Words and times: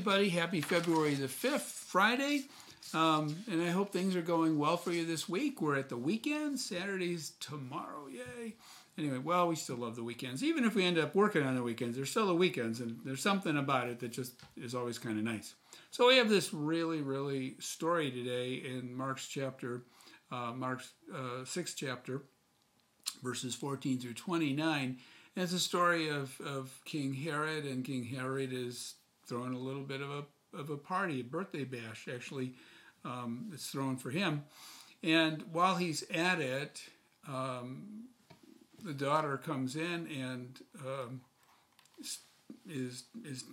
everybody. 0.00 0.30
Happy 0.30 0.62
February 0.62 1.12
the 1.12 1.26
5th, 1.26 1.60
Friday. 1.60 2.44
Um, 2.94 3.36
and 3.50 3.60
I 3.60 3.68
hope 3.68 3.92
things 3.92 4.16
are 4.16 4.22
going 4.22 4.58
well 4.58 4.78
for 4.78 4.92
you 4.92 5.04
this 5.04 5.28
week. 5.28 5.60
We're 5.60 5.76
at 5.76 5.90
the 5.90 5.96
weekend. 5.98 6.58
Saturday's 6.58 7.32
tomorrow. 7.38 8.06
Yay. 8.10 8.54
Anyway, 8.96 9.18
well, 9.18 9.46
we 9.46 9.56
still 9.56 9.76
love 9.76 9.96
the 9.96 10.02
weekends. 10.02 10.42
Even 10.42 10.64
if 10.64 10.74
we 10.74 10.86
end 10.86 10.96
up 10.96 11.14
working 11.14 11.42
on 11.42 11.54
the 11.54 11.62
weekends, 11.62 11.96
there's 11.96 12.08
still 12.08 12.26
the 12.26 12.34
weekends, 12.34 12.80
and 12.80 12.98
there's 13.04 13.20
something 13.20 13.58
about 13.58 13.88
it 13.88 14.00
that 14.00 14.10
just 14.10 14.32
is 14.56 14.74
always 14.74 14.98
kind 14.98 15.18
of 15.18 15.24
nice. 15.24 15.52
So 15.90 16.08
we 16.08 16.16
have 16.16 16.30
this 16.30 16.54
really, 16.54 17.02
really 17.02 17.56
story 17.58 18.10
today 18.10 18.54
in 18.54 18.96
Mark's 18.96 19.28
chapter, 19.28 19.82
uh, 20.32 20.52
Mark's 20.56 20.92
uh, 21.14 21.44
sixth 21.44 21.76
chapter, 21.76 22.22
verses 23.22 23.54
14 23.54 23.98
through 23.98 24.14
29. 24.14 24.96
And 25.36 25.42
it's 25.44 25.52
a 25.52 25.58
story 25.58 26.08
of, 26.08 26.40
of 26.40 26.80
King 26.86 27.12
Herod, 27.12 27.66
and 27.66 27.84
King 27.84 28.04
Herod 28.04 28.50
is 28.50 28.94
throwing 29.30 29.54
a 29.54 29.58
little 29.58 29.84
bit 29.84 30.02
of 30.02 30.10
a 30.10 30.24
of 30.52 30.68
a 30.68 30.76
party, 30.76 31.20
a 31.20 31.24
birthday 31.24 31.64
bash. 31.64 32.08
Actually, 32.12 32.52
um, 33.04 33.50
it's 33.54 33.68
thrown 33.68 33.96
for 33.96 34.10
him. 34.10 34.42
And 35.02 35.44
while 35.52 35.76
he's 35.76 36.02
at 36.10 36.40
it, 36.40 36.82
um, 37.26 38.08
the 38.84 38.92
daughter 38.92 39.38
comes 39.38 39.76
in 39.76 40.08
and 40.08 40.60
um, 40.84 41.20
is 42.68 43.04
is 43.24 43.44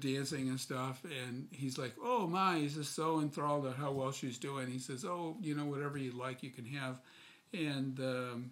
dancing 0.00 0.48
and 0.48 0.58
stuff, 0.58 1.04
and 1.04 1.48
he's 1.52 1.78
like, 1.78 1.94
"Oh 2.02 2.26
my!" 2.26 2.58
He's 2.58 2.74
just 2.74 2.94
so 2.94 3.20
enthralled 3.20 3.66
at 3.66 3.76
how 3.76 3.92
well 3.92 4.12
she's 4.12 4.38
doing. 4.38 4.68
He 4.68 4.78
says, 4.78 5.04
"Oh, 5.04 5.36
you 5.40 5.54
know, 5.54 5.66
whatever 5.66 5.98
you 5.98 6.12
like, 6.12 6.42
you 6.42 6.50
can 6.50 6.64
have." 6.66 6.98
And 7.52 7.98
um, 8.00 8.50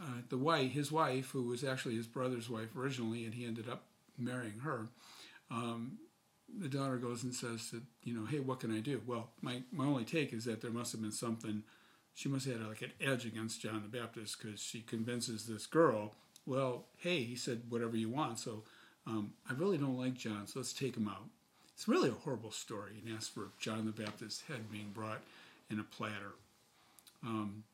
uh, 0.00 0.20
the 0.28 0.38
wife, 0.38 0.70
his 0.72 0.92
wife, 0.92 1.30
who 1.30 1.44
was 1.44 1.64
actually 1.64 1.96
his 1.96 2.06
brother's 2.06 2.50
wife 2.50 2.76
originally, 2.76 3.24
and 3.24 3.34
he 3.34 3.46
ended 3.46 3.68
up 3.68 3.84
marrying 4.18 4.58
her. 4.60 4.88
Um, 5.52 5.98
the 6.58 6.68
daughter 6.68 6.96
goes 6.96 7.22
and 7.22 7.34
says 7.34 7.70
to 7.70 7.82
you 8.02 8.14
know, 8.14 8.26
"Hey, 8.26 8.40
what 8.40 8.60
can 8.60 8.76
I 8.76 8.80
do?" 8.80 9.02
Well, 9.06 9.30
my 9.40 9.62
my 9.70 9.84
only 9.84 10.04
take 10.04 10.32
is 10.32 10.44
that 10.46 10.60
there 10.60 10.70
must 10.70 10.92
have 10.92 11.02
been 11.02 11.12
something 11.12 11.62
she 12.14 12.28
must 12.28 12.46
have 12.46 12.58
had 12.58 12.68
like 12.68 12.82
an 12.82 12.92
edge 13.00 13.24
against 13.24 13.60
John 13.60 13.82
the 13.82 13.98
Baptist 13.98 14.36
because 14.40 14.60
she 14.60 14.80
convinces 14.80 15.46
this 15.46 15.66
girl, 15.66 16.14
well, 16.46 16.84
hey, 16.98 17.22
he 17.22 17.36
said 17.36 17.62
whatever 17.68 17.96
you 17.96 18.08
want, 18.08 18.38
so 18.38 18.64
um, 19.06 19.32
I 19.48 19.54
really 19.54 19.78
don't 19.78 19.98
like 19.98 20.14
John, 20.14 20.46
so 20.46 20.58
let's 20.58 20.72
take 20.72 20.96
him 20.96 21.08
out. 21.08 21.24
It's 21.74 21.88
really 21.88 22.10
a 22.10 22.12
horrible 22.12 22.50
story 22.50 23.00
and 23.04 23.14
asks 23.14 23.28
for 23.28 23.48
John 23.58 23.86
the 23.86 23.92
Baptist's 23.92 24.42
head 24.42 24.70
being 24.70 24.90
brought 24.92 25.20
in 25.70 25.80
a 25.80 25.84
platter. 25.84 26.34
Um, 27.24 27.64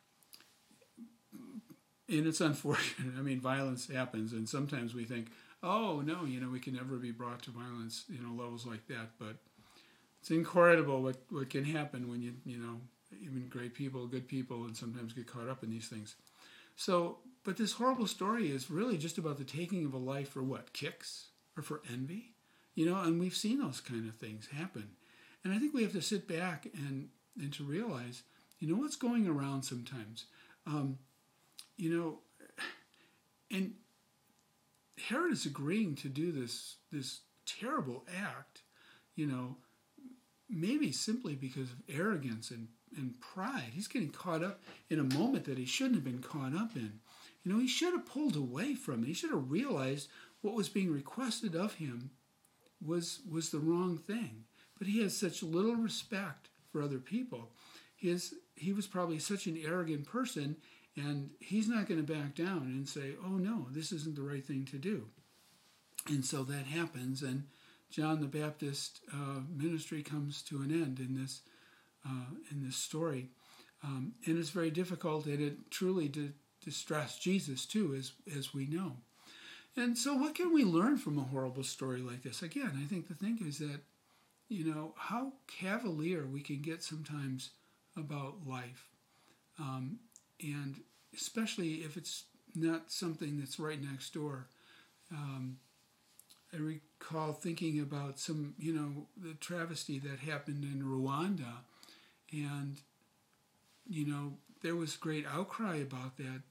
and 2.08 2.26
it's 2.26 2.40
unfortunate. 2.40 3.14
I 3.18 3.22
mean, 3.22 3.40
violence 3.40 3.88
happens, 3.88 4.32
and 4.32 4.48
sometimes 4.48 4.94
we 4.94 5.04
think, 5.04 5.28
oh, 5.62 6.00
no, 6.00 6.24
you 6.24 6.40
know, 6.40 6.48
we 6.48 6.60
can 6.60 6.74
never 6.74 6.96
be 6.96 7.10
brought 7.10 7.42
to 7.42 7.50
violence, 7.50 8.04
you 8.08 8.20
know, 8.20 8.40
levels 8.40 8.66
like 8.66 8.86
that. 8.88 9.10
But 9.18 9.36
it's 10.20 10.30
incredible 10.30 11.02
what, 11.02 11.16
what 11.30 11.50
can 11.50 11.64
happen 11.64 12.08
when 12.08 12.22
you, 12.22 12.34
you 12.44 12.58
know, 12.58 12.80
even 13.22 13.48
great 13.48 13.74
people, 13.74 14.06
good 14.06 14.28
people, 14.28 14.64
and 14.64 14.76
sometimes 14.76 15.12
get 15.12 15.26
caught 15.26 15.48
up 15.48 15.62
in 15.62 15.70
these 15.70 15.88
things. 15.88 16.16
So, 16.76 17.18
but 17.44 17.56
this 17.56 17.72
horrible 17.72 18.06
story 18.06 18.50
is 18.50 18.70
really 18.70 18.98
just 18.98 19.18
about 19.18 19.38
the 19.38 19.44
taking 19.44 19.84
of 19.84 19.94
a 19.94 19.98
life 19.98 20.30
for 20.30 20.42
what? 20.42 20.72
Kicks 20.72 21.28
or 21.56 21.62
for 21.62 21.80
envy? 21.90 22.34
You 22.74 22.86
know, 22.86 23.00
and 23.00 23.18
we've 23.18 23.34
seen 23.34 23.58
those 23.58 23.80
kind 23.80 24.08
of 24.08 24.14
things 24.14 24.48
happen. 24.54 24.90
And 25.42 25.52
I 25.52 25.58
think 25.58 25.74
we 25.74 25.82
have 25.82 25.92
to 25.92 26.02
sit 26.02 26.28
back 26.28 26.68
and, 26.74 27.08
and 27.40 27.52
to 27.54 27.64
realize, 27.64 28.22
you 28.58 28.68
know, 28.68 28.80
what's 28.80 28.96
going 28.96 29.26
around 29.26 29.62
sometimes. 29.62 30.26
Um, 30.66 30.98
you 31.76 31.96
know, 31.96 32.18
and 33.50 33.74
Herod 35.00 35.32
is 35.32 35.46
agreeing 35.46 35.94
to 35.96 36.08
do 36.08 36.32
this 36.32 36.76
this 36.92 37.20
terrible 37.46 38.04
act, 38.16 38.62
you 39.14 39.26
know, 39.26 39.56
maybe 40.48 40.92
simply 40.92 41.34
because 41.34 41.70
of 41.70 41.82
arrogance 41.88 42.50
and 42.50 42.68
and 42.96 43.20
pride. 43.20 43.70
He's 43.72 43.88
getting 43.88 44.10
caught 44.10 44.42
up 44.42 44.62
in 44.88 44.98
a 44.98 45.14
moment 45.14 45.44
that 45.44 45.58
he 45.58 45.66
shouldn't 45.66 45.96
have 45.96 46.04
been 46.04 46.22
caught 46.22 46.54
up 46.54 46.74
in. 46.74 47.00
You 47.44 47.52
know, 47.52 47.58
he 47.58 47.68
should 47.68 47.92
have 47.92 48.06
pulled 48.06 48.36
away 48.36 48.74
from 48.74 49.02
it. 49.02 49.06
He 49.06 49.14
should 49.14 49.30
have 49.30 49.50
realized 49.50 50.08
what 50.40 50.54
was 50.54 50.68
being 50.68 50.92
requested 50.92 51.54
of 51.54 51.74
him 51.74 52.10
was 52.84 53.20
was 53.30 53.50
the 53.50 53.58
wrong 53.58 53.98
thing. 53.98 54.44
But 54.78 54.88
he 54.88 55.02
has 55.02 55.16
such 55.16 55.42
little 55.42 55.74
respect 55.74 56.48
for 56.70 56.82
other 56.82 56.98
people. 56.98 57.50
He 57.96 58.10
is 58.10 58.34
he 58.54 58.72
was 58.72 58.86
probably 58.86 59.18
such 59.18 59.46
an 59.46 59.58
arrogant 59.64 60.06
person 60.06 60.56
and 60.98 61.30
he's 61.40 61.68
not 61.68 61.88
going 61.88 62.04
to 62.04 62.12
back 62.12 62.34
down 62.34 62.62
and 62.62 62.88
say, 62.88 63.14
"Oh 63.24 63.36
no, 63.36 63.66
this 63.70 63.92
isn't 63.92 64.16
the 64.16 64.22
right 64.22 64.44
thing 64.44 64.64
to 64.66 64.78
do." 64.78 65.06
And 66.06 66.24
so 66.24 66.42
that 66.44 66.66
happens 66.66 67.22
and 67.22 67.44
John 67.90 68.20
the 68.20 68.26
Baptist 68.26 69.00
uh, 69.12 69.40
ministry 69.54 70.02
comes 70.02 70.42
to 70.42 70.60
an 70.60 70.70
end 70.70 70.98
in 71.00 71.14
this 71.14 71.40
uh, 72.06 72.34
in 72.50 72.64
this 72.64 72.76
story. 72.76 73.30
Um, 73.82 74.14
and 74.26 74.38
it's 74.38 74.50
very 74.50 74.70
difficult, 74.70 75.26
and 75.26 75.40
it 75.40 75.70
truly 75.70 76.08
did 76.08 76.34
distress 76.64 77.18
Jesus 77.18 77.64
too, 77.64 77.94
as, 77.94 78.12
as 78.36 78.52
we 78.52 78.66
know. 78.66 78.96
And 79.76 79.96
so, 79.96 80.14
what 80.16 80.34
can 80.34 80.52
we 80.52 80.64
learn 80.64 80.98
from 80.98 81.18
a 81.18 81.22
horrible 81.22 81.62
story 81.62 82.00
like 82.00 82.22
this? 82.22 82.42
Again, 82.42 82.72
I 82.82 82.86
think 82.86 83.06
the 83.06 83.14
thing 83.14 83.38
is 83.46 83.58
that, 83.58 83.80
you 84.48 84.64
know, 84.64 84.94
how 84.96 85.32
cavalier 85.46 86.26
we 86.26 86.40
can 86.40 86.60
get 86.60 86.82
sometimes 86.82 87.50
about 87.96 88.46
life. 88.46 88.88
Um, 89.60 89.98
and 90.40 90.80
especially 91.14 91.76
if 91.76 91.96
it's 91.96 92.24
not 92.54 92.90
something 92.90 93.38
that's 93.38 93.58
right 93.58 93.80
next 93.82 94.14
door. 94.14 94.46
Um, 95.12 95.58
I 96.52 96.56
recall 96.58 97.32
thinking 97.32 97.80
about 97.80 98.18
some, 98.18 98.54
you 98.58 98.72
know, 98.72 99.06
the 99.16 99.34
travesty 99.34 99.98
that 100.00 100.20
happened 100.20 100.64
in 100.64 100.82
Rwanda 100.82 101.62
and, 102.32 102.80
you 103.88 104.06
know, 104.06 104.34
there 104.62 104.76
was 104.76 104.96
great 104.96 105.26
outcry 105.26 105.76
about 105.76 106.16
that. 106.16 106.42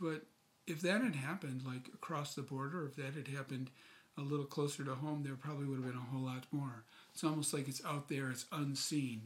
But 0.00 0.22
if 0.66 0.80
that 0.82 1.02
had 1.02 1.16
happened, 1.16 1.62
like 1.66 1.88
across 1.92 2.34
the 2.34 2.42
border, 2.42 2.86
if 2.86 2.96
that 2.96 3.14
had 3.14 3.28
happened 3.28 3.70
a 4.16 4.22
little 4.22 4.46
closer 4.46 4.84
to 4.84 4.94
home, 4.94 5.22
there 5.22 5.34
probably 5.34 5.66
would 5.66 5.76
have 5.76 5.86
been 5.86 6.00
a 6.00 6.12
whole 6.12 6.24
lot 6.24 6.44
more. 6.50 6.84
It's 7.12 7.24
almost 7.24 7.52
like 7.52 7.68
it's 7.68 7.84
out 7.84 8.08
there, 8.08 8.30
it's 8.30 8.46
unseen. 8.52 9.22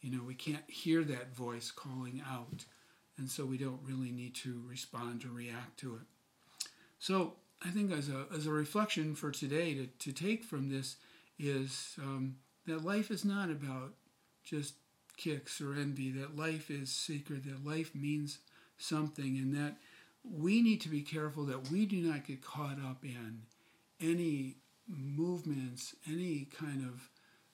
You 0.00 0.16
know, 0.16 0.24
we 0.24 0.34
can't 0.34 0.68
hear 0.68 1.02
that 1.04 1.34
voice 1.34 1.70
calling 1.70 2.22
out. 2.28 2.64
And 3.18 3.30
so 3.30 3.44
we 3.46 3.58
don't 3.58 3.80
really 3.82 4.12
need 4.12 4.34
to 4.36 4.62
respond 4.68 5.24
or 5.24 5.28
react 5.28 5.78
to 5.80 5.94
it. 5.96 6.02
So 6.98 7.34
I 7.64 7.70
think 7.70 7.92
as 7.92 8.08
a, 8.08 8.26
as 8.34 8.46
a 8.46 8.50
reflection 8.50 9.14
for 9.14 9.30
today 9.30 9.74
to, 9.74 9.86
to 9.86 10.12
take 10.12 10.44
from 10.44 10.68
this 10.68 10.96
is 11.38 11.96
um, 11.98 12.36
that 12.66 12.84
life 12.84 13.10
is 13.10 13.24
not 13.24 13.50
about 13.50 13.94
just 14.44 14.74
kicks 15.16 15.60
or 15.60 15.74
envy, 15.74 16.10
that 16.12 16.36
life 16.36 16.70
is 16.70 16.90
sacred, 16.90 17.44
that 17.44 17.66
life 17.66 17.94
means 17.94 18.38
something, 18.78 19.36
and 19.38 19.54
that 19.54 19.76
we 20.22 20.60
need 20.60 20.80
to 20.82 20.88
be 20.88 21.02
careful 21.02 21.44
that 21.46 21.70
we 21.70 21.86
do 21.86 21.96
not 21.96 22.26
get 22.26 22.44
caught 22.44 22.78
up 22.84 23.04
in 23.04 23.42
any 24.00 24.56
movements, 24.88 25.94
any 26.10 26.48
kind 26.58 26.84
of 26.84 27.08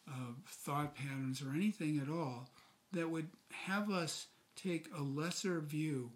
uh, 0.08 0.32
thought 0.46 0.94
patterns, 0.94 1.42
or 1.42 1.54
anything 1.54 1.98
at 1.98 2.10
all 2.10 2.48
that 2.92 3.08
would 3.08 3.28
have 3.50 3.90
us 3.90 4.26
take 4.56 4.88
a 4.96 5.02
lesser 5.02 5.60
view 5.60 6.12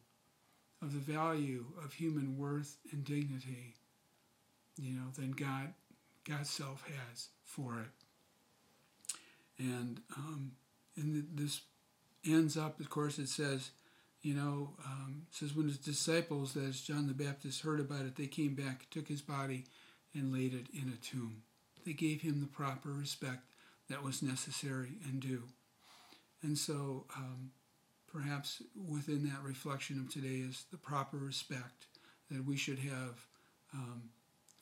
of 0.82 0.92
the 0.92 1.12
value 1.12 1.66
of 1.82 1.94
human 1.94 2.36
worth 2.36 2.76
and 2.92 3.04
dignity, 3.04 3.74
you 4.78 4.92
know, 4.92 5.08
than 5.16 5.32
God, 5.32 5.72
God's 6.28 6.50
self 6.50 6.84
has 6.86 7.28
for 7.44 7.80
it. 7.80 7.88
And 9.58 10.00
um, 10.16 10.52
and 10.96 11.26
this 11.34 11.62
ends 12.26 12.56
up, 12.56 12.80
of 12.80 12.90
course, 12.90 13.18
it 13.18 13.28
says, 13.28 13.70
you 14.22 14.34
know, 14.34 14.70
um, 14.84 15.26
says 15.30 15.54
when 15.54 15.68
his 15.68 15.78
disciples, 15.78 16.56
as 16.56 16.80
John 16.80 17.06
the 17.06 17.14
Baptist, 17.14 17.62
heard 17.62 17.80
about 17.80 18.06
it, 18.06 18.16
they 18.16 18.26
came 18.26 18.54
back, 18.54 18.86
took 18.90 19.08
his 19.08 19.22
body, 19.22 19.64
and 20.14 20.32
laid 20.32 20.52
it 20.52 20.66
in 20.72 20.92
a 20.92 21.04
tomb. 21.04 21.42
They 21.84 21.92
gave 21.92 22.22
him 22.22 22.40
the 22.40 22.46
proper 22.46 22.88
respect 22.90 23.50
that 23.88 24.02
was 24.02 24.22
necessary 24.22 24.98
and 25.04 25.20
due. 25.20 25.44
And 26.42 26.58
so, 26.58 27.04
um, 27.16 27.52
perhaps 28.16 28.62
within 28.88 29.24
that 29.24 29.42
reflection 29.42 29.98
of 29.98 30.10
today 30.12 30.40
is 30.48 30.64
the 30.70 30.78
proper 30.78 31.18
respect 31.18 31.86
that 32.30 32.44
we 32.44 32.56
should 32.56 32.78
have 32.78 33.26
um, 33.74 34.04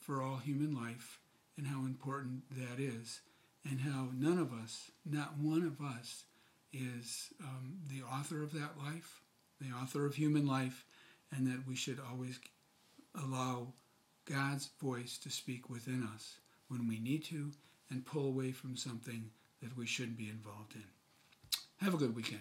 for 0.01 0.23
all 0.23 0.37
human 0.37 0.75
life 0.75 1.21
and 1.57 1.67
how 1.67 1.81
important 1.81 2.43
that 2.51 2.83
is 2.83 3.21
and 3.71 3.81
how 3.81 4.09
none 4.19 4.39
of 4.39 4.53
us, 4.53 4.91
not 5.09 5.39
one 5.39 5.63
of 5.63 5.81
us, 5.87 6.25
is 6.73 7.29
um, 7.41 7.77
the 7.89 8.03
author 8.03 8.43
of 8.43 8.53
that 8.53 8.77
life, 8.77 9.21
the 9.61 9.73
author 9.73 10.05
of 10.05 10.17
human 10.17 10.47
life, 10.47 10.85
and 11.31 11.47
that 11.47 11.67
we 11.67 11.77
should 11.77 12.01
always 12.11 12.41
allow 13.23 13.69
God's 14.25 14.69
voice 14.83 15.17
to 15.19 15.31
speak 15.31 15.71
within 15.71 16.07
us 16.13 16.39
when 16.67 16.89
we 16.89 16.99
need 16.99 17.25
to 17.27 17.53
and 17.89 18.05
pull 18.05 18.27
away 18.27 18.51
from 18.51 18.77
something 18.77 19.31
that 19.63 19.77
we 19.77 19.87
shouldn't 19.87 20.19
be 20.19 20.29
involved 20.29 20.75
in. 20.75 20.85
Have 21.81 21.95
a 21.95 21.99
good 21.99 22.17
weekend. 22.17 22.41